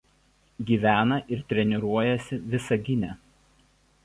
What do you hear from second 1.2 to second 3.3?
ir treniruojasi Visagine.